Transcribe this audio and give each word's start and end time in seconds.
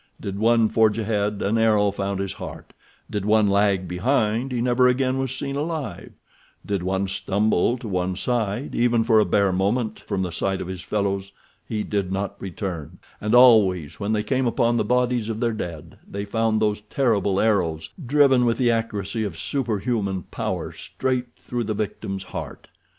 Did 0.19 0.39
one 0.39 0.67
forge 0.67 0.97
ahead 0.97 1.43
an 1.43 1.59
arrow 1.59 1.91
found 1.91 2.19
his 2.19 2.33
heart; 2.33 2.73
did 3.07 3.23
one 3.23 3.47
lag 3.47 3.87
behind 3.87 4.51
he 4.51 4.59
never 4.59 4.87
again 4.87 5.19
was 5.19 5.31
seen 5.31 5.55
alive; 5.55 6.11
did 6.65 6.81
one 6.81 7.07
stumble 7.07 7.77
to 7.77 7.87
one 7.87 8.15
side, 8.15 8.73
even 8.73 9.03
for 9.03 9.19
a 9.19 9.25
bare 9.25 9.51
moment 9.51 9.99
from 9.99 10.23
the 10.23 10.31
sight 10.31 10.59
of 10.59 10.67
his 10.67 10.81
fellows, 10.81 11.33
he 11.69 11.83
did 11.83 12.11
not 12.11 12.41
return—and 12.41 13.35
always 13.35 13.99
when 13.99 14.11
they 14.11 14.23
came 14.23 14.47
upon 14.47 14.75
the 14.77 14.83
bodies 14.83 15.29
of 15.29 15.39
their 15.39 15.53
dead 15.53 15.99
they 16.09 16.25
found 16.25 16.59
those 16.59 16.81
terrible 16.89 17.39
arrows 17.39 17.91
driven 18.03 18.43
with 18.43 18.57
the 18.57 18.71
accuracy 18.71 19.23
of 19.23 19.37
superhuman 19.37 20.23
power 20.31 20.71
straight 20.71 21.35
through 21.37 21.63
the 21.63 21.75
victim's 21.75 22.23
heart. 22.23 22.69